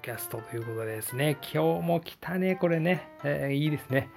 [0.00, 4.08] キャストということでですね、今日も来たね、これね、えー、いいですね。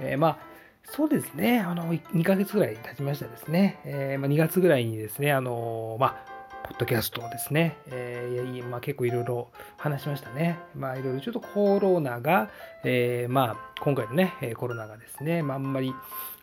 [0.00, 0.38] えー、まあ、
[0.84, 3.80] そうですね、あの、2ヶ月ぐらい経ちましたですね。
[3.84, 6.34] えー、まあ、2月ぐらいにですね、あの、まあ、
[6.68, 10.58] ポッドキャストをですね、えー、まあ、結構いろいろ話しましたね。
[10.74, 12.48] まあいろいろちょっとコロナが、
[12.84, 15.92] え、まあ今回のね、コロナがですね、まああんまり、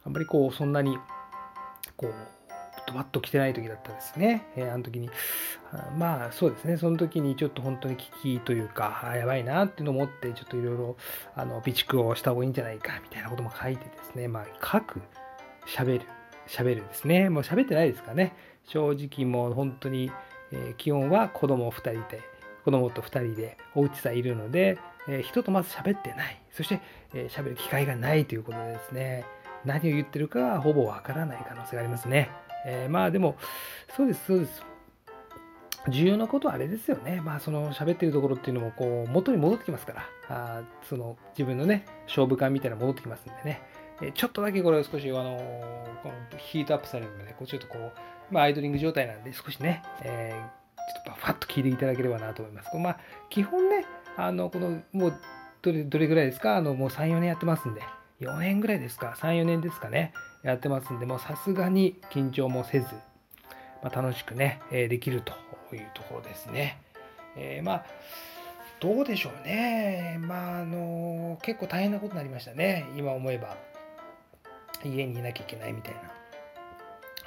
[0.06, 1.00] あんまりこう、そんなに、
[1.98, 2.14] こう、
[2.88, 4.46] ドバッと来てない時だったんですね。
[4.56, 5.10] えー、あの時に、
[5.98, 10.98] まあそうですね、その時にちょっと本当に危機というか、あやばいなっていうのを思って、ちょっといろいろ、
[11.36, 15.02] あの、備蓄をした方がいいんじゃないか、みたいなことも書いてですね、まあ書く、
[15.68, 16.06] 喋る、
[16.48, 17.30] 喋るですね。
[17.30, 18.34] もう喋ってないですかね。
[18.66, 20.12] 正直もう本当に、
[20.52, 22.22] えー、基本は子供2人で、
[22.64, 26.42] 子供と2人でお家さんいるので、えー、人とまず喋ってない。
[26.52, 26.82] そして、
[27.14, 29.26] えー、喋る機会がないということでですね、
[29.66, 32.30] 何を言ってるかはほぼわからない可能性がありますね。
[32.66, 33.38] えー、まあでも、
[33.96, 34.64] そうです、そうです。
[35.90, 37.22] 重要なことはあれですよね。
[37.22, 43.62] まあその喋ってるところっていうのもこう元に戻ってきますから、あその自分のね、勝負感みたいなの戻ってきますんでね。
[44.02, 45.38] えちょっとだけこれ少しあの
[46.04, 52.76] このヒートアップされるので、こうちょっとこう、まあ、アイドリング状態なんで、少しね、えー、ちょっとファッと聞いていただければなと思います。
[52.78, 53.86] まあ、基本ね、
[54.18, 55.14] あの、この、もう、
[55.62, 56.58] どれ、どれぐらいですか？
[56.58, 57.82] あの、もう3、4年やってますんで、
[58.22, 60.14] 4年ぐらいですか ?3、4年ですかね。
[60.44, 62.88] やってますんで、もうさすがに緊張もせず、
[63.84, 65.34] まあ、楽しくね、え、できると
[65.76, 66.82] いうところですね。
[67.36, 67.86] えー、まあ、
[68.80, 70.18] どうでしょうね。
[70.22, 72.86] まあ、あの、結構大変なことになりましたね。
[72.96, 73.58] 今思えば。
[74.84, 76.02] 家にいなきゃいけないみたいな。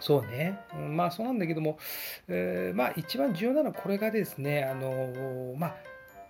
[0.01, 0.59] そうね。
[0.75, 1.79] まあそうなんだけども、
[2.29, 5.77] えー、まあ一番重要なのはこれがですね、あの、まあ、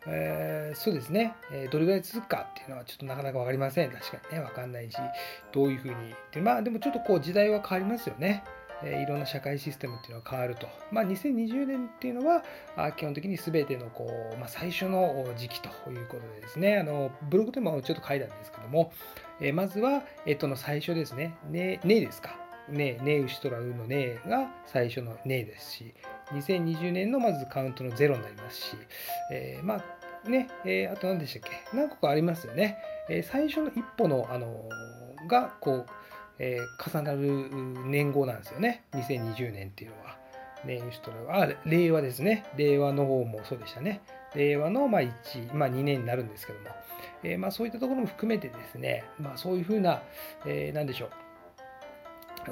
[0.06, 3.91] えー、そうですね、えー、どれぐらい続くかっていうのはちょっとなかなか分かりません。
[3.91, 4.96] 確かにね、分かんないし、
[5.52, 5.94] どういうふうに。
[6.33, 8.44] でまあでもちょっとこう時代は変わりますよね。
[8.83, 10.69] えー、いろんな社会システムっていうのは変わると。
[10.91, 12.42] まあ2020年っていうのは、
[12.92, 18.92] 基本的に全てのこう、まあ、最初の時期ということでですね、あのブログでもちょっと書いたんですけども、
[19.41, 22.44] えまずは、えっとの最初ですね、ね、ねですか。
[22.69, 25.95] ね、ねウシトラウのねが最初のねですし、
[26.33, 28.77] 2020年のまずカウントの0になりますし、
[29.30, 29.83] えー、ま
[30.25, 31.77] あね、えー、あと何でしたっけ？
[31.77, 32.79] 何個かありますよね。
[33.08, 34.69] えー、最初の一歩の、あの
[35.29, 35.86] が、こう、
[36.39, 36.58] え
[36.92, 37.48] 重なる
[37.86, 38.85] 年号なんですよね。
[38.92, 40.24] 2020年っていうのは。
[40.64, 42.45] ね、ウシトラウあ、令和ですね。
[42.57, 44.01] 令和の方もそうでしたね。
[44.35, 46.70] 令和の、まあ、1、まあ、2年になるんですけども、
[47.23, 50.03] えまあ、そういったところも含めてですね、まあ、そういうふうな、
[50.47, 51.11] えー、何でしょう。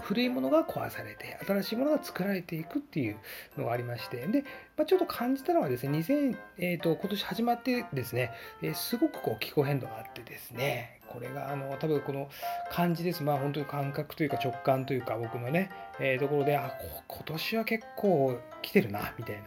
[0.01, 3.17] 古いものが壊されて、新しいものが作られていくっていう
[3.57, 4.43] のがありまして、で、
[4.77, 8.33] まあ、ちょっと感じたのはですね、2000、えっ、ー、と、今年始まってですね、
[8.63, 12.29] えー、すごくこう気候変動があってですね、これが、あの、多分この
[12.71, 13.23] 感じです。
[13.23, 15.71] まあ、本当に感覚というか直感というか、僕のね、
[16.01, 16.73] えー、ところで、あ、
[17.07, 19.43] 今年は結構来てるな、みたいな。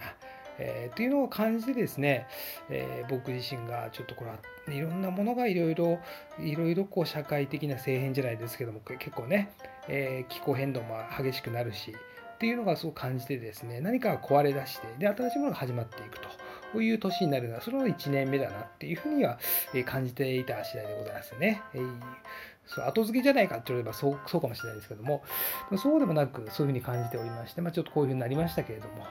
[0.60, 2.28] えー、っていうのを感じてですね、
[2.70, 4.26] えー、僕自身がちょっとこ
[4.68, 6.00] れいろんなものがいろいろ
[6.40, 9.52] いろいろこう社会的な政変じゃないですけども結構ね、
[9.88, 11.94] えー、気候変動も激しくなるし
[12.36, 16.46] っていうのがすごく感じてですね何かが壊れ出してで新しいものが始まっていくと。
[16.76, 19.40] こういう年になるのは、それの1年目だなっていうふうには
[19.86, 21.62] 感じていた次第でございますね。
[21.74, 22.02] えー、
[22.66, 25.24] そう後付けじゃないかって言わればそうそうかもしれないですけども、
[25.78, 29.06] そうでもなくそういうふうに感じておりまして、まあ、ちょっとこういうふうになりましたけれども、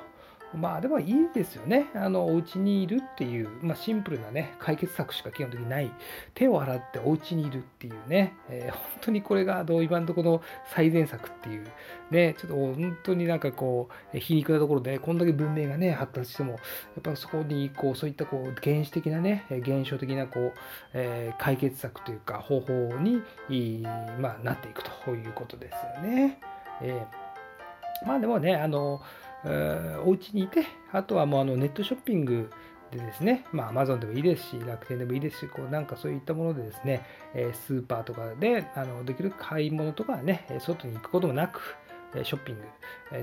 [0.57, 1.87] まあでもいいですよね。
[1.95, 5.91] あの、お家にいるっていう、まあシンプルなね、解決策しか基本的にない。
[6.35, 11.67] 手を洗ってお家にいるっていうね、えー、本当にこれがどう今のところ最善策っていう、
[12.11, 16.59] ね、ちょっと本当になんかこう、皮肉なところで、こんだけ文明がね、発達しても、や
[17.01, 20.53] っぱそこにこう、そういったこう、原始的なね、現象的なこう、
[20.93, 23.83] えー、解決策というか方法に、
[24.19, 26.39] まあ、なっていくということですよね。
[26.81, 29.03] えー、まあでもね、あの、
[30.05, 32.51] お家にいて、あとはもうあのネットショッピング
[32.91, 37.05] でですね、まあ、Amazon でもいいですし、楽天でもいいですし、こうなんかそういったものでですね、
[37.53, 41.77] スーパーとかであのできる買い物とかね、外に行くこともなく、
[42.23, 42.63] ショッピング、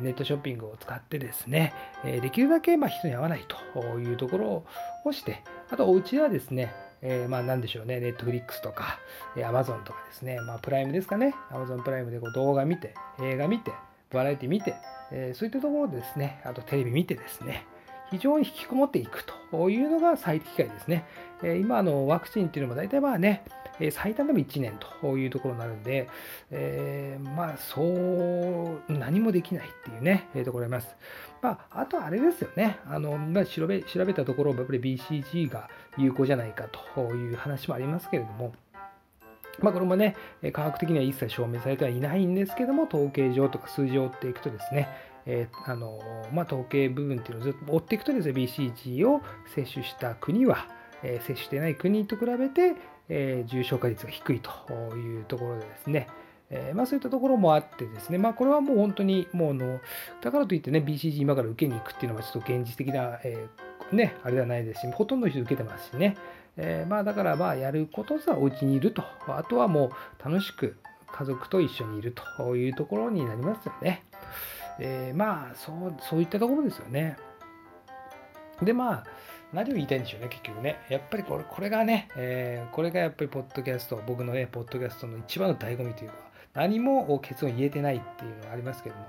[0.02, 1.74] ネットショッピングを使ってですね、
[2.04, 4.66] できるだけま人に会わないというところ
[5.06, 9.00] をして、あとお家ではですね、えー、まあ何でしょうね、ネットフリックスとか、
[9.36, 13.72] えー、Amazon とかですね、まプライムですかね、Amazon プライムでこう動画見て、映画見て、
[14.12, 14.76] バラエティ見て、
[15.12, 17.66] えそういったところですね、あとテレビ見てですね、
[18.10, 21.06] 非常に引きこもっていくというのが最適解ですね。
[21.44, 23.44] え今のワクチンっていうのも大体まあね、
[23.90, 26.08] 最短でも1年というところになるんで、
[26.52, 27.82] えー、まあそ
[28.88, 30.96] う、何もできないっていうね、えー、ところあります。
[31.42, 38.54] まあ、あとあれですよね、あの、まあ、調べ調べたところ、やっぱり BCG が有効じゃないかという話もありますけれども、
[39.60, 40.16] まあ、これもね、
[40.54, 44.90] 科学的には一切証明されてはいないんですけども、統計上とか数字を追っていくとですね、
[45.26, 46.00] えー、あの
[46.34, 49.22] まあ、統計部分っていうのをずっと追っていくとですね、BCG を
[49.54, 50.68] 接種した国は、
[51.04, 52.76] え接種してない国と比べて、
[53.10, 54.52] え重症化率が低いと
[54.96, 56.08] いうところでですね、
[56.52, 59.80] えまあ、そういったところもあってですね、まあ、これはもう本当にもうの
[60.22, 66.18] だからといってね BCG 今から受けに行くっていうのはちょっと現実的な、えー、ね、あれではないですしほとんどの人受けてますしね、
[66.58, 69.04] えー、まあだからまあやることさお家にいると。
[69.28, 70.78] あとはもう楽しく
[71.12, 74.04] 家族と一緒にいるというところになりますよね、
[74.80, 77.18] えー、まあそうそういったところですよね。
[78.62, 79.04] でまあ
[79.54, 80.78] 何を言いたいんでしょうね、結局ね。
[80.88, 86.16] やっぱりこれこれがね、えー、これがやっぱりポッドキャスト、僕のね、ポッドキャストの一番の醍醐味というか、
[86.54, 89.08] 何も結論言えてないっていうのがありますけども、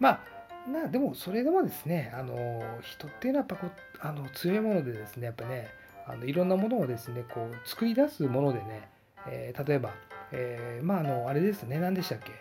[0.00, 0.20] ま
[0.66, 5.68] あ、なでもそれでもですね、あの人っていうのはやっぱこあの強いものでですね、やっぱね、
[6.06, 8.88] あのいろんなものをですね、こう作り出すものでね、
[9.26, 9.90] えー、例えば、
[10.32, 12.32] えー、まあ、あの、あれですね、何でしたっけ？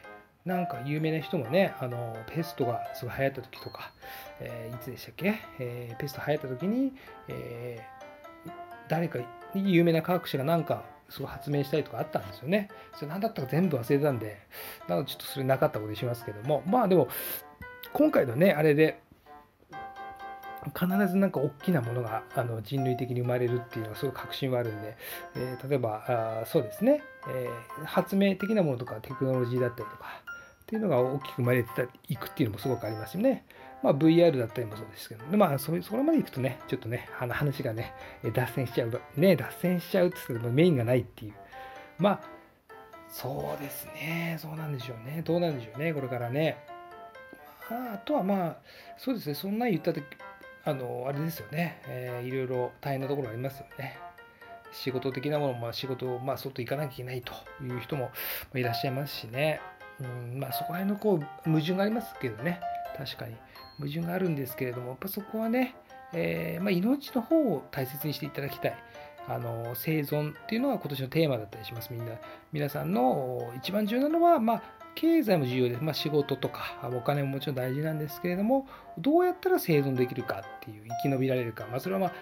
[0.45, 3.93] なんか有名な人もね、あのペストがすごい流行った時とか、
[4.41, 6.93] えー、いつでしたっけ、えー、ペスト流行った時に、
[7.29, 8.51] えー、
[8.89, 9.19] 誰か
[9.55, 12.67] 有名な科学者がなんかすごい発明したりとかあったんですよね。
[12.95, 14.37] それ何だったか全部忘れてたんで、
[14.89, 17.07] なのでちょっとそれなかったことにしますけども、まあでも、
[17.93, 18.99] 今回のね、あれで、
[20.71, 24.97] 必ずなんか大きなものがあの人類的に生まれるっていうのはすごい確信はあるんで、
[25.35, 30.05] えー、例えばあそうですね、えー、発明的なものとかテクノロジーだったりとか
[30.61, 31.69] っていうのが大きく生まれて
[32.07, 33.45] いくっていうのもすごくありますよね。
[33.83, 37.93] まあ、VR だったりもそうですけど、まあそ、それまでいくとね、ちょっとね、あの話がね、
[38.33, 41.33] 脱線しちゃう、ね、脱線しちゃうって言ってもメインがないっていう。
[41.97, 42.21] まあ、
[43.09, 46.57] そうですね、そうなんでしょうね、どうなんでしょうね、これからね。
[47.69, 48.57] まあ、あとはまあ、
[48.97, 50.05] そうですね、そんな言ったとき、
[50.65, 53.97] あの、あれですよね、えー、いろいろ大変なところありますよね。
[54.71, 57.33] 仕事的なものも、まあ、仕事を、まあ、外行かなきゃいけないと
[57.63, 58.11] いう人も
[58.55, 59.61] いらっしゃいますしね。
[59.99, 62.59] うんまあ、そこら辺のこう矛盾がありますけどね、
[62.97, 63.35] 確かに。
[63.77, 65.75] 矛盾があるんですけれども、やっぱそこはね、
[66.13, 68.77] えー、まあ、命の方を大切にしていただきたい。
[69.25, 71.93] あの生存っていうのが今年のテーマだったりします。
[71.93, 72.11] みんな
[72.51, 74.63] 皆さんの一番重要なのは、まあ、
[74.95, 75.83] 経済も重要です。
[75.83, 78.67] まあ、仕事とかお金ももちろん大事なんですけれども、
[78.97, 82.13] どうやったら生存できるかっていう、生き延びられるか、まあ、それはまあ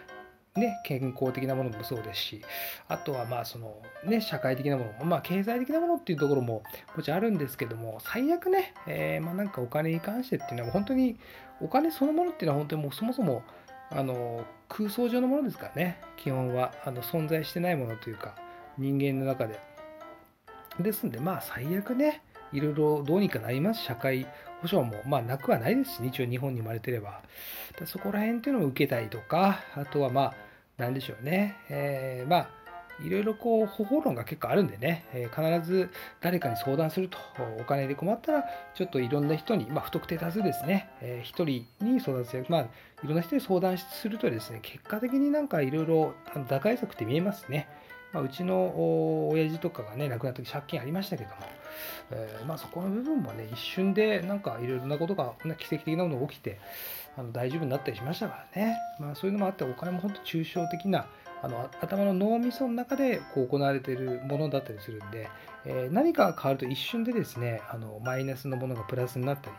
[0.59, 2.41] ね、健康的なものもそうですし、
[2.89, 6.63] あとはまあその、ね、社会的なものも、まあ、経済的なものっていうところも
[6.95, 11.17] もちろんあるんですけども、最悪ね、えー、まあなんかお金に関してっていうのは本当に
[11.61, 13.43] お金そのものっていうのは本当にもうそもそも
[13.89, 18.35] あの空想上のものですからね、基本はあの存在してないものというか、
[18.77, 19.57] 人間の中で。
[20.79, 22.21] ですんで、まあ最悪ね、
[22.53, 23.83] いろいろどうにかなります。
[23.83, 24.25] 社会
[24.61, 27.21] 保障も、まあ、なくはないですし、ね、一応日本に生まれてれば。
[27.85, 30.35] そこら辺っていうのを受けたりとか、あとはまあ、
[30.77, 31.57] なんでしょうね。
[31.69, 32.49] えー、まあ、
[33.03, 35.89] いろいろこう方法論が結構あるんでね、えー、必ず
[36.19, 37.17] 誰かに相談すると、
[37.59, 38.45] お金で困ったら、
[38.75, 42.67] ちょっといろんな人に、まあ、不特定多数ですね、えー、1人に相談する、まあ、い
[43.03, 46.13] ろんな人に相談するとですね、結果的になんかいろいろ
[46.47, 47.67] 打開策って見えますね。
[48.13, 51.35] まあ、うちの親父とかがね、亡くなった時借金ありましたけども、
[52.11, 56.59] えー、まあ、そこの部分もね、一瞬でなんかいろいろなことが、奇跡的なものが起きて、
[57.17, 58.77] あの大丈夫になったりしましたからね。
[58.99, 61.07] まあ、そういうのもあって、お金も本当抽象的な、
[61.43, 65.27] あの頭の脳みその中でこう行われているものだったりするんで、
[65.65, 69.55] えー、何かが変わると一瞬でですね、あのマイナスのものがプラスになったり、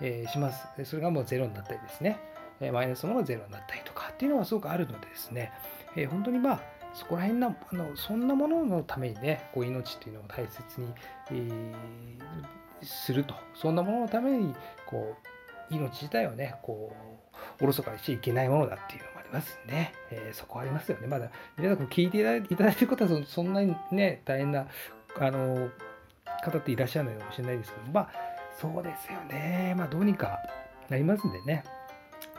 [0.00, 0.66] えー、します。
[0.84, 2.18] それがもうゼロになったりですね、
[2.60, 5.52] えマイナスのものがゼロになったりとかっていうのはすごくあるのでですね、
[5.96, 6.60] え本当にまあ、
[6.96, 10.88] そこら辺のあのそんなもののためにねこう命っていうのを大切に、
[11.30, 11.74] えー、
[12.82, 13.34] すると。
[13.54, 14.54] そんなもののために
[14.86, 15.14] こ
[15.70, 16.94] う命自体をねこ
[17.60, 21.06] うおろそかにしちゃいけないものだっていうのもありますね、えー、そこありますよね。
[21.06, 22.22] まだ皆さん聞いてい
[22.56, 24.66] ただいてる方はそんなにね大変な
[25.18, 25.68] あの
[26.42, 28.10] 方っていらっしゃらないかもしれないですけどまあ
[28.58, 29.74] そうですよね。
[29.76, 30.38] まあどうにか
[30.88, 31.62] なりますんでね。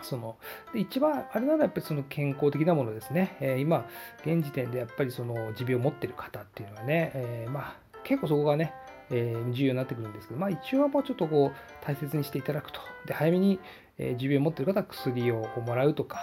[0.02, 0.38] その
[0.74, 3.88] で一番あれならやっぱりその健康的なものですね、えー、今
[4.26, 8.74] 現時点でやっぱりその持病を持ってる方っていうのはね、えー、まあ結構そこがね、
[9.10, 12.80] えー、重要になってくるんですけど、まあ、一応はもうちょっとこう大切にしていただくと。
[13.06, 13.60] で早めに、
[13.98, 16.20] え持病を持ってる方は薬をもらうとか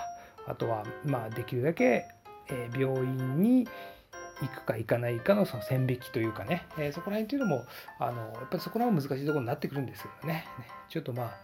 [0.47, 2.07] あとはまあできるだけ、
[2.49, 3.67] え病院に
[4.41, 7.65] 行くか行かないかのその線引きというかね、えそこら辺っていうのも
[7.99, 10.47] あのやっぱりそこら辺は難しいところになってくるんですけどね
[10.89, 11.44] ちょっとまあ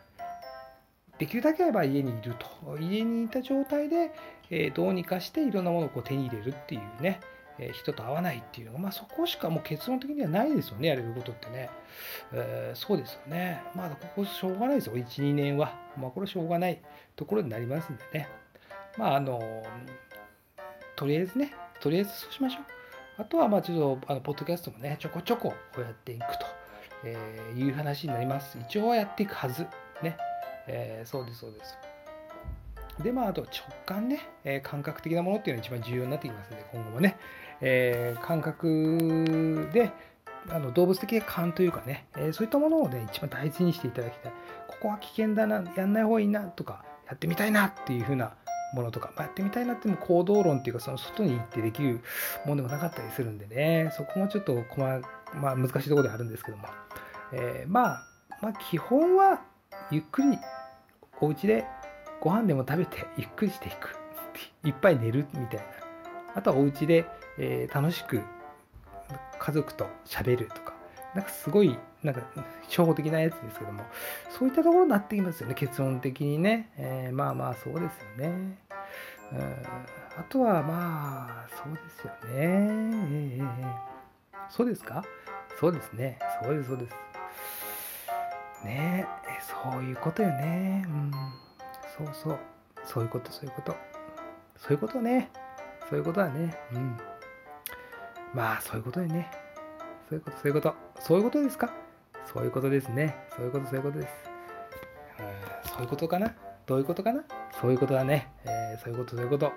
[1.21, 2.79] できるだけは家にいると。
[2.81, 4.11] 家にいた状態で、
[4.49, 7.21] えどうにかしていろんなものをこう手に入れるっていうね、
[7.59, 11.69] え人と会わないっていうのが、まあ、そこしかもう結論的にはないですよね、やれることってね。
[12.33, 13.63] えー、そうですよね。
[13.77, 15.75] まだここしょうがないですよ、1、2年は。
[16.01, 16.81] まあ、これしょうがない
[17.17, 18.27] ところになりますんでね。
[18.97, 19.63] まあ、あの、
[20.97, 22.63] とりあえずね、とりあえずそうしましょう。
[23.19, 26.47] あとは、まあ、ちょっと、あの、ポッドキャストもね、ちょこちょここうやっていくと、
[27.05, 28.57] えいう話になります。
[28.59, 29.67] 一応はやっていくはず。
[30.03, 30.17] ね。
[30.67, 31.79] えー、そうです、そうです。
[33.03, 33.51] で、まあ、あと直
[33.87, 37.17] 感ね、えー、感覚的なものっていうのが一番重要になってきますので、今後もね、
[37.61, 39.91] えー、感覚で、
[40.49, 44.33] あの動物的な勘というかね、えー、そういったものをね、一番大事にしていただきたい。
[44.69, 48.35] ここは危険だな、やんない方がいいなとか、やってみたいなっていう風な
[48.75, 52.01] ものとか、まあ、やってみたいなっても行動論っていうか、その外に行ってできる
[52.47, 56.69] ものでもなかったりするんでね、そこもちょっとまあ、難しいところではあるんですけども、
[57.33, 58.07] えー、まあ、
[58.41, 59.43] まあ、基本は
[59.91, 60.39] ゆっくり
[61.21, 61.67] お家で
[62.21, 63.97] ご飯でも食べてゆっくりしていく。
[64.65, 65.65] いっぱい寝るみたいな。
[66.37, 67.05] あとはお家で、
[67.39, 68.23] えー、楽しく
[69.39, 70.75] 家族と喋るとか、
[71.15, 72.21] なんかすごい、なんか、
[72.69, 73.83] 初歩的なやつですけども、
[74.31, 76.71] そういったところになってきますよね、結論的にね。
[76.77, 78.59] えー、まあまあ、そうですよね。
[79.33, 79.57] うん、
[80.19, 82.31] あとは、まあ、そうですよね。
[82.33, 83.49] えー、
[84.49, 85.03] そうですか？
[85.59, 86.19] そうですね。
[86.45, 86.95] そうです、そうです。
[88.65, 90.85] ねえ、そういうことよね。
[90.87, 91.11] うん。
[91.97, 92.39] そうそう。
[92.85, 93.77] そういうこと、そういうこと。
[94.57, 95.31] そういうことね。
[95.89, 96.55] そういうことだね。
[96.73, 96.97] うん。
[98.35, 99.31] まあ、そういうことでね。
[100.09, 100.75] そういうこと、そういうこと。
[101.01, 101.71] そういうことですか？
[102.33, 103.17] そういうことですね。
[103.35, 104.15] そういうこと、そういうことです。
[105.19, 106.35] うん、そういうことかな？
[106.67, 107.25] どういうことかな？
[107.61, 108.31] そういうことだね。
[108.45, 109.53] えー、そういうこと、そういうこと。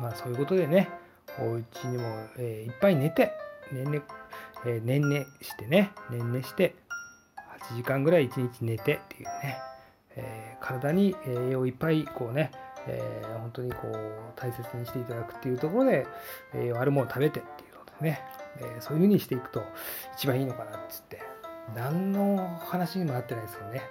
[0.00, 0.88] まあ、そういうことでね、
[1.38, 2.04] お家にも、
[2.38, 3.32] えー、いっぱい寝て、
[3.72, 4.02] 年々、
[4.64, 6.74] えー、年々してね、年々して、
[7.70, 9.58] 8時間ぐらい1日寝てっていうね、
[10.16, 12.50] えー、体に栄養いっぱいこうね、
[12.86, 13.98] えー、本当にこう
[14.36, 16.06] 大切にしていただくっていうところで、
[16.54, 18.20] 栄養あるものを食べてっていうことでね、
[18.58, 19.62] えー、そういうふうにしていくと
[20.16, 21.20] 一番いいのかなっつって
[21.74, 23.82] 何の話にもなってないですよね。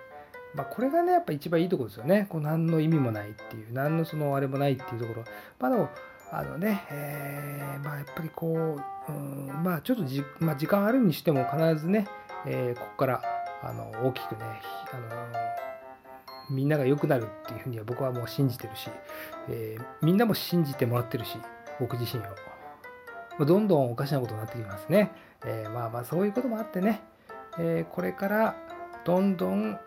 [0.53, 2.27] まあ、これがねやっぱ一番いいところですよね。
[2.29, 5.23] こう何の意味もないっていう何のそのあれもないっていうところ。
[5.59, 5.89] まあでも
[6.31, 8.79] あのね、えー、まあやっぱりこ
[9.09, 12.07] う、うん、まあちょっとじ、まあ、時間あるにしても必ずね、
[12.45, 13.34] えー、ここから
[13.65, 14.61] あの大きくね
[14.93, 15.05] あの
[16.49, 18.89] みんなが良くなるっていうふうには僕はもう信じてるし、
[19.49, 21.37] えー、みんなも信じてもらってるし
[21.79, 22.27] 僕自身を。
[23.43, 25.11] どんどんおかしなことになってきますね、
[25.45, 27.01] えー、まあまあそういうこともあってね、
[27.59, 28.55] えー、これから
[29.03, 29.77] どんどん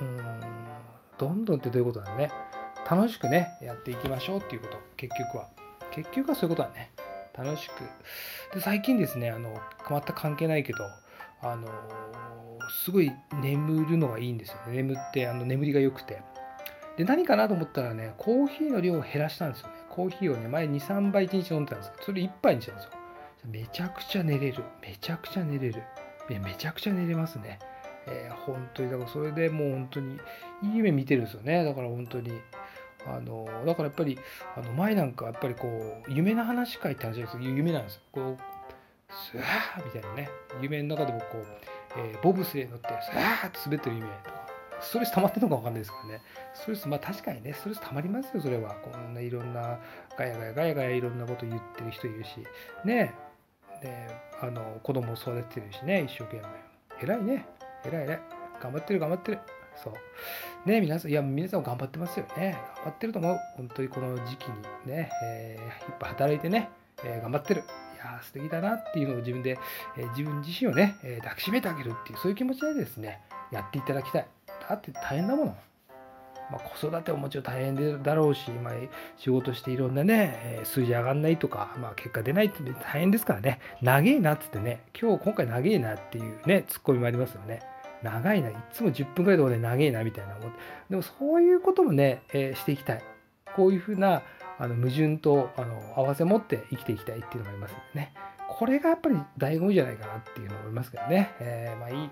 [0.00, 0.20] うん
[1.18, 2.30] どんどんってどういうことだね。
[2.88, 4.78] 楽しくねやっていきましょうっていうこと。
[4.96, 5.48] 結局は。
[5.90, 6.90] 結局はそういうことだね。
[7.36, 7.80] 楽しく。
[8.54, 10.78] で最近ですねあの全く関係ないけど
[11.42, 11.68] あの
[12.84, 14.82] すごい眠るのがいいんですよね。
[14.82, 16.22] 眠ってあの眠りが良くて。
[16.96, 19.74] で、何かなと思ったらね、コーヒーの量を減らしたんですよね。
[19.90, 22.90] コーヒーをね、前2、3杯1日飲んでたんですけど、それ1杯にしたんですよ。
[23.50, 24.64] めちゃくちゃ寝れる。
[24.80, 25.82] めちゃくちゃ寝れる。
[26.28, 27.58] めちゃくちゃ寝れますね。
[28.06, 30.14] えー、本当に、だからそれでもう本当に
[30.62, 31.64] いい夢見てるんですよね。
[31.64, 32.32] だから本当に。
[33.08, 34.18] あのだからやっぱり
[34.56, 35.68] あの前なんかやっぱりこ
[36.08, 38.00] う夢の話会って話です夢なんですよ。
[38.10, 38.55] こう
[39.08, 41.46] スワーみたいなね夢の中でもこう
[41.96, 44.46] えー、ボブスレー乗って、さーって滑ってる夢とか、
[44.80, 46.22] ストレス溜まってるのか分かんないですけどね。
[46.54, 48.74] ストレス、まあ確かにね、ストレス溜まりますよ、それは。
[48.74, 49.78] こんないろんな、
[50.18, 52.46] ガヤガヤガヤガヤいろんなこと言ってる人いるし、
[52.84, 53.14] ね
[53.82, 54.08] で、
[54.40, 56.42] あの、子供を育ててるしね、一生懸命。
[57.02, 57.46] 偉いね。
[57.84, 58.20] 偉い偉い。
[58.60, 59.38] 頑張ってる頑張ってる。
[59.76, 60.68] そう。
[60.68, 62.58] ね皆さん、いや、皆さん頑張ってますよね。
[62.76, 63.38] 頑張ってると思う。
[63.56, 64.46] 本当にこの時期
[64.86, 66.68] にね、えー、いっぱい働いてね、
[67.04, 67.64] えー、頑張ってる。
[68.14, 69.58] や素敵だなっていうのを自分で、
[69.96, 73.20] え、自分自身をね、え、抱きしめてあげるっていうそういう気持ちでですね
[73.52, 74.26] やっていただきたい
[74.68, 75.56] だって大変だもの、
[76.50, 78.74] まあ、子育てももちろん大変だろうし、まあ、
[79.16, 87.60] 仕事していろんなね、え数字上がんないとか、まあ、結果出ないって大変ですからね長えなっつってね今日今回長えなっていうねツッコミもありますよね
[88.02, 90.58] 長いな、いつも10分ぐらいで俺長えなみたいな思って。
[90.90, 93.02] でもそういうこともね、えー、していきたい。
[93.54, 94.22] こういうふうな、
[94.58, 98.12] あの矛盾とあの合わせ持って生きていきたいっていうのがありますんでね。
[98.48, 101.34] これがやっぱり醍醐味じゃないかなっていうのを思いますけどね。
[101.40, 102.10] えー、まあい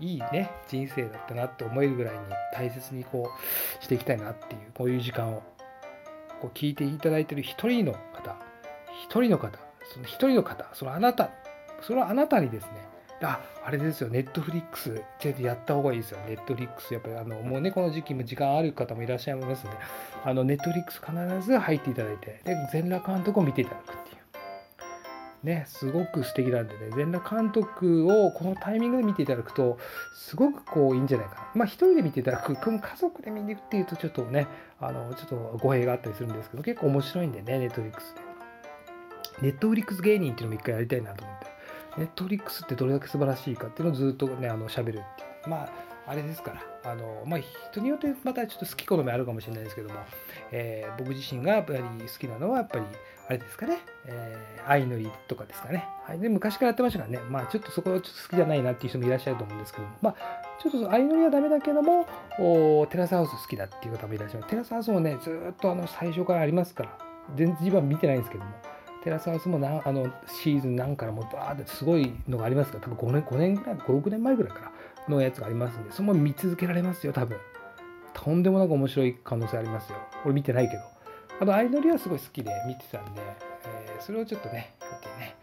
[0.00, 2.20] い、いいね、人生だったなって思えるぐらいに
[2.54, 3.30] 大切にこ
[3.80, 5.42] うしていきたいなっていう、こういう時間を
[6.40, 8.36] こう聞いていただいてる一人の方、
[9.04, 9.58] 一人の方、
[9.92, 11.30] その一人の方、そのあなた、
[11.82, 12.91] それはあなたにですね、
[13.22, 15.02] あ、あれですよ、ネットフリックス、
[15.40, 16.92] やった方がいいですよ、ネットフリックス。
[16.92, 19.78] やっぱり、あの、もうね、この時期も時間ある方もいらっしゃいますので、
[20.24, 21.12] あの、ネットフリックス必
[21.46, 24.22] ず入っていただいて、で、全裸監督を見ていただくっていう。
[25.44, 29.78] ね、すごく素敵なんでね、全裸監督をこのタイミングで見ていただくと、
[30.14, 31.50] すごくこういいんじゃないかな。
[31.54, 34.46] まあ、一人で見ていただく、家族で見に行くっていうと、ちょっとね、
[34.80, 38.20] あの、ちょっと語弊があったりするんですけど、結構面白いんでね、ネットフリックスで。
[39.42, 41.31] ネットフリックス芸人っていうのも一回やりたいなと思。
[41.98, 45.48] ネットフリックスってどれだけ素晴らしいかっていうのをずっとね、あの、喋るって。
[45.48, 46.52] まああれですか
[46.84, 50.00] ら、あのまあ、人によってまたちょっと好き好みあるかもしれないですけども、
[50.50, 51.86] えー、僕自身がやっぱり好
[52.18, 52.84] きなのは、やっぱり、
[53.28, 55.86] あれですかね、えー、相乗りとかですかね。
[56.04, 60.14] はい、で昔からやってましたからね、まあ、ちょっとそこはちょっと好きじゃないなっていう人もいらっしゃると思うんですけども、まあ、
[60.60, 62.06] ちょっと相乗りはダメだけども、
[62.40, 64.44] おテラスハウス好きだっていう方もいらっしゃる。
[64.44, 66.98] テラスハウスもね、ずっとあの最初からありますから、
[67.36, 68.50] 全然自分は見てないんですけども、
[69.02, 74.72] テラスハウスもなあのシーズンなんからもバーってすごいのがありますから、多分5年、5年ぐらい、5、6年前ぐらいから
[75.08, 77.38] のやつがありますんで、そのまま見続けられますよ、多分。
[78.14, 79.98] とんでもなく面白い可能性ありますよ。
[80.24, 80.82] 俺見てないけど。
[81.40, 83.20] あの、相乗りはすごい好きで見てたんで、
[83.64, 85.36] えー、それをちょっとね、見てね、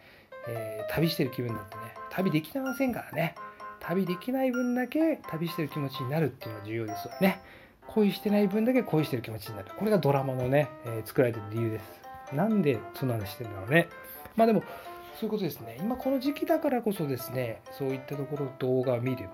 [0.48, 3.36] えー、旅してる気分になってね、旅できませんからね。
[3.80, 7.42] 旅できない分だけ旅してる気持ちになるっていうのが重要ですよね。
[7.88, 9.70] 恋してない分だけ恋してる気持ちになる。
[9.78, 12.09] これがドラマのね、えー、作られてる理由です。
[12.34, 13.90] なんでそんな話してるんだろうね。
[14.36, 14.62] まあでも、
[15.20, 15.78] そういうことですね。
[15.80, 19.28] 今この時期だからこそですね、そういったところ動画を見る。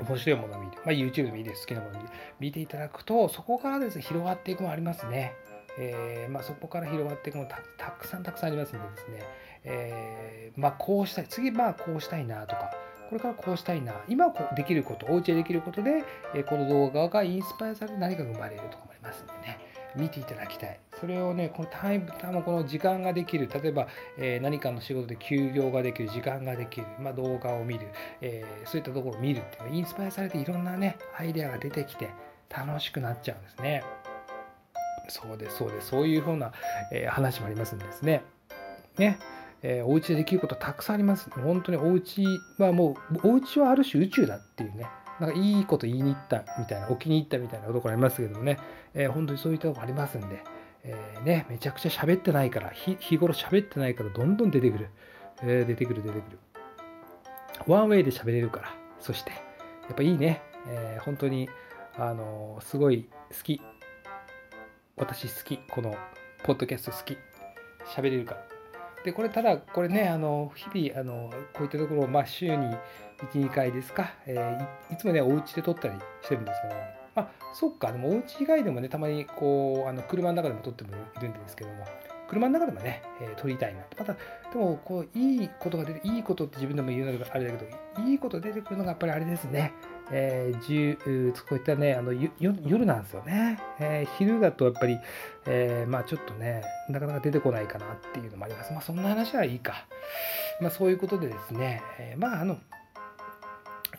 [0.00, 1.62] 面白いものを見て、まあ、YouTube でもいいです。
[1.62, 2.02] 好きなものを
[2.38, 5.32] 見ていただくと、そこからですね、広がっていくもありますね。
[5.80, 9.22] えー、まあ、そこから広がっていくものたたくさんたくさんありますのでですね、
[9.64, 12.70] えー、まあ、こうしたい、次、まあ、こうしたいなとか、
[13.08, 16.04] これからこうしたいな、今こうできること、お家でできることで、
[16.34, 19.58] えこの動画がインスパイアされて何かが生まれるとかもありますんでね、
[19.96, 20.78] 見ていただきたい。
[21.00, 22.10] それをね、このタイム、
[22.44, 27.86] この時間ができる、例えば、えー、何かの仕事で休業ができる、時間ができる、まあ、動画を見る、
[28.20, 32.10] えー、そういったところを見るっていうのインスパイアされていろんなね、アイデアが出てきて
[32.50, 33.84] 楽しくなっちゃうんですね。
[35.08, 35.88] そうです、そうです。
[35.88, 36.52] そういうふうな、
[36.92, 38.22] えー、話もありますんですね。
[38.98, 39.18] ね。
[39.62, 41.30] えー、お家でできることたくさんあります。
[41.30, 42.24] 本当にお家
[42.58, 44.86] はもう、お家はある種宇宙だっていうね。
[45.18, 48.58] なんかいいこと言いに行ったみたいな、置きに行ったみたいなところありますけどもね、
[48.94, 50.44] えー、本当にそういったところありますんで、
[50.84, 54.88] えー、ね、めちゃくちゃ喋ってないから、日日頃喋ってないからどんどん出てくる。
[55.42, 56.38] えー、出てくる出てくる。
[57.66, 59.36] ワンウェイで喋れるから、そして、や
[59.92, 60.42] っぱいいね。
[60.68, 61.48] えー、本当に、
[61.96, 63.60] あのすごい好き。
[64.96, 65.58] 私好き。
[65.70, 65.96] この、
[66.44, 67.16] ポッドキャスト好き。
[67.86, 68.44] 喋れるから。
[69.04, 72.66] で、これただ、これね、あの、日々、あの、こういったところを、まあ、週に
[73.32, 81.84] 1、2回ですか、えー、いつもね、お家で撮ったりしてるんですけど、あ、そっか、でもお家以外でもね、たまにこう、あの車の中でも撮ってもいるんですけども、
[82.28, 83.96] 車の中でもね、えー、撮りたいなと。
[83.98, 84.18] また、で
[84.58, 89.72] も、こう、いいことが出て、いいことって自分でも言うのがあれだけど、いいこと出てくるのがやっぱりあれですね。
[90.10, 93.58] えー、こういったね、あの夜なんですよね。
[93.78, 94.98] えー、昼だとやっぱり、
[95.46, 98.72] えー、まあちょっとね、なかなか出てこないかなっていうのもあります。
[98.72, 99.86] まあそんな話はいいか。
[100.60, 102.58] まあそういうことでですね、えー、まああの、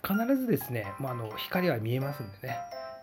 [0.01, 2.57] 必ずですね、まあ、あの光は見えますんでね、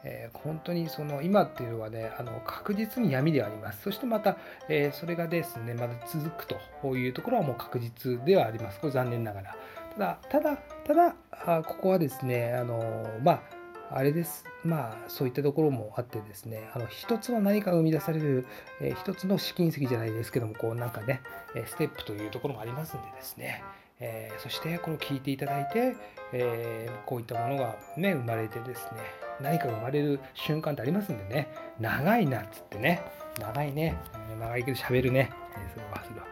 [0.08, 3.82] えー、本当にその今っていうのはね、あの確実に闇ではあります。
[3.82, 4.36] そしてまた、
[4.68, 8.78] えー、それがですね、まだ続くというところはもう確実ではあります。
[8.78, 9.56] これ残念ながら。
[9.94, 13.42] ただ、ただ、ただ、あここはですね、あのまあ、
[13.90, 14.44] あれです。
[14.64, 18.46] まあ、そういったところもあってですね、あの一つの何かが生み出される、
[18.80, 21.20] えー、一つの試金石じゃないですけども、こうなんかね、
[21.66, 23.64] ステップというところもありますんでですね、
[24.00, 25.96] えー、そしてこれを聞いていただいて、
[26.32, 29.00] えー、こういったものがね、生まれてですね、
[29.40, 31.48] 何かが生まれる瞬間ってありますんでね、
[31.80, 33.02] 長いなっつってね、
[33.40, 33.96] 長いね、
[34.38, 36.26] 長いけど喋るね、えそれはそれは。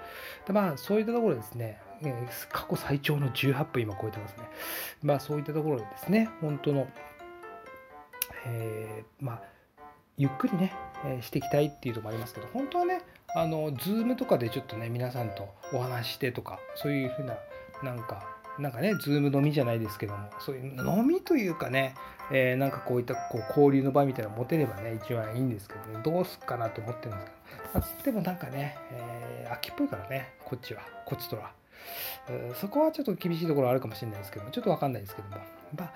[0.66, 1.80] まあ、そういったところですね、
[2.50, 4.44] 過去最長の18分今超えてますね。
[5.02, 6.86] まあ、そういったところでですね、本当の、
[8.46, 9.42] え、まあ、
[10.16, 10.72] ゆっくりね、
[11.04, 13.00] えしていきたいっていうところもありますけど、本当はね、
[13.34, 17.36] あの、ズームとかでちょっとね、皆さんとお話してとか、そういうふうな、
[17.82, 21.94] なんか、なんかね、ズーム飲みじゃないですけども、そういう飲みというかね、
[22.30, 31.52] えー、なんかこういったこう交流の場みたいなの持てればね、一番いいんですけどね、どうすっかなと思ってるんですけど、まあ、でもなんかね、えー、秋っぽいからね、こっちは、こっちとは。
[32.54, 35.36] そこはちょっと厳しいところあるかもしれないですけども、ちょっとわかんないですけども、
[35.76, 35.92] ま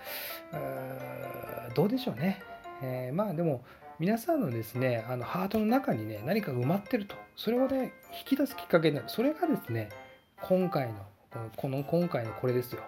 [0.52, 2.42] あ、どうでしょうね。
[2.82, 3.64] えー、まあでも、
[3.98, 9.08] 皆さんのですね、あのハートの中にね、何か埋まってると、それをね、引き出すきっかけになる。
[9.08, 9.88] それがですね、
[10.42, 11.06] 今回の
[11.56, 12.82] この今回のこれですよ。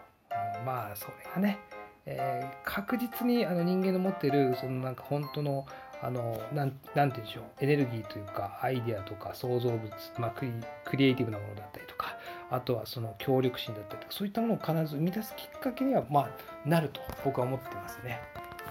[0.65, 1.59] まあそれがね、
[2.07, 5.67] えー、確実にあの人間の持ってるそのなんか本当の
[6.03, 10.53] あのなんなんて言うんでしょうエネルギーというかアイデアとか創造物、まあ、クリ
[10.85, 12.17] クリエイティブなものだったりとか
[12.51, 16.31] あとはその協力心だったりとかそういったものを必ず生み出すきっかけには、まあ、
[16.69, 18.19] なると僕は思ってますね、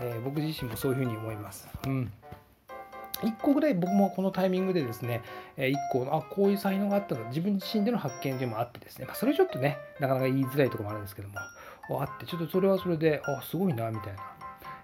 [0.01, 1.67] えー、僕自身もそういうふうに思います。
[1.85, 2.11] うん
[3.21, 5.21] 1個ぐらい僕もこのタイミングでですね、
[5.57, 11.35] 1個、あ、こういう才能があったの、自分自身での発見でもあってですね、まあ、それちょっとね、なかなか言いづらいところもあるんですけども、
[12.01, 14.19] あって、ちょっとそれはそれで、あ、すごいな、みたいな、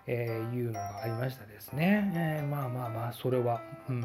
[0.07, 2.11] えー、いうのがありましたですね。
[2.15, 4.01] えー、まあまあまあ、それは、うん。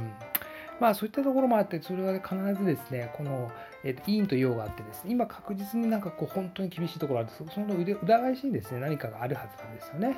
[0.80, 3.52] まあそういったところもあって、それは必ずですね、この、
[3.84, 10.16] えー、と陰と陽があってですね、今確実になんかこう本当に厳しいところあるんですその裏返しにですね、何かがあるはずなんですよね。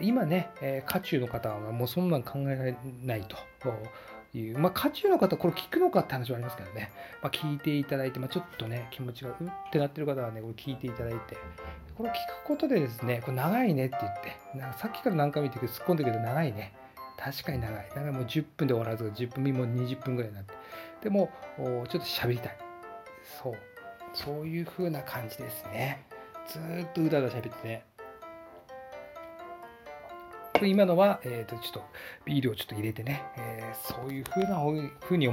[0.00, 3.36] 今ね、えー、渦中の方はもうそんなん考えられないと。
[4.38, 11.36] いう、まあ、渦中の方、これ聞くのかって話はありますけどね、まあ、聞いていただいて、まあ、ちょっとね、気持ちがうってなってる方はね、これ聞いていただいて、
[11.96, 14.12] これ聞くことでですね、これ長いねって言っ
[14.52, 16.74] て、なんかさっきから何回も言って突っ込んでるけど、長いね。
[17.16, 17.88] 確かに長い。
[17.88, 20.54] だからもう10分で終わらず、10分、もう20分ぐらいになって。
[21.02, 22.56] でも、ちょっと喋りたい。
[23.40, 23.54] そう。
[24.12, 26.04] そういう風な感じですね。
[26.48, 27.84] ずっとうだうだ喋ってね。
[30.66, 31.82] 今のは、えー、とちょっと
[32.24, 34.58] ビールをちょっと入れてね、えー、そういう風な
[35.00, 35.32] 風に思